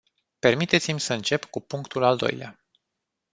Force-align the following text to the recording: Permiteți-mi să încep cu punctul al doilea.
Permiteți-mi 0.39 0.99
să 0.99 1.13
încep 1.13 1.45
cu 1.45 1.59
punctul 1.59 2.03
al 2.03 2.17
doilea. 2.17 2.59